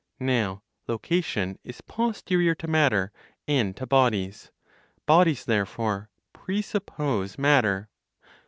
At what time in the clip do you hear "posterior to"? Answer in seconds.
1.81-2.67